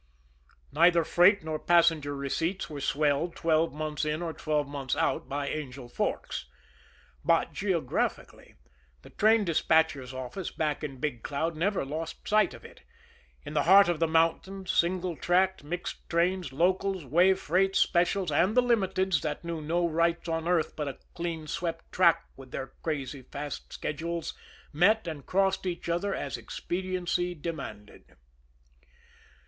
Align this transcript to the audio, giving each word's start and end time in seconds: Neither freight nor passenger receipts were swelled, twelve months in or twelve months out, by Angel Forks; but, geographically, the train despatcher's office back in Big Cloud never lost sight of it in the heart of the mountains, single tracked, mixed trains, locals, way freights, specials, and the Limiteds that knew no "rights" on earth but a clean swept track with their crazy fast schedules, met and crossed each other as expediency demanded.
Neither 0.71 1.03
freight 1.03 1.43
nor 1.43 1.59
passenger 1.59 2.15
receipts 2.15 2.71
were 2.71 2.81
swelled, 2.81 3.35
twelve 3.35 3.71
months 3.71 4.03
in 4.03 4.23
or 4.23 4.33
twelve 4.33 4.67
months 4.67 4.95
out, 4.95 5.29
by 5.29 5.47
Angel 5.47 5.87
Forks; 5.87 6.47
but, 7.23 7.53
geographically, 7.53 8.55
the 9.03 9.11
train 9.11 9.45
despatcher's 9.45 10.11
office 10.11 10.49
back 10.49 10.83
in 10.83 10.97
Big 10.99 11.21
Cloud 11.21 11.55
never 11.55 11.85
lost 11.85 12.27
sight 12.27 12.55
of 12.55 12.65
it 12.65 12.81
in 13.45 13.53
the 13.53 13.61
heart 13.69 13.87
of 13.87 13.99
the 13.99 14.07
mountains, 14.07 14.71
single 14.71 15.15
tracked, 15.15 15.63
mixed 15.63 16.09
trains, 16.09 16.51
locals, 16.51 17.05
way 17.05 17.35
freights, 17.35 17.77
specials, 17.77 18.31
and 18.31 18.57
the 18.57 18.63
Limiteds 18.63 19.21
that 19.21 19.43
knew 19.43 19.61
no 19.61 19.87
"rights" 19.87 20.27
on 20.27 20.47
earth 20.47 20.75
but 20.75 20.87
a 20.87 20.97
clean 21.13 21.45
swept 21.45 21.91
track 21.91 22.23
with 22.35 22.49
their 22.49 22.73
crazy 22.81 23.21
fast 23.21 23.71
schedules, 23.71 24.33
met 24.73 25.07
and 25.07 25.27
crossed 25.27 25.67
each 25.67 25.87
other 25.87 26.15
as 26.15 26.37
expediency 26.39 27.35
demanded. 27.35 28.15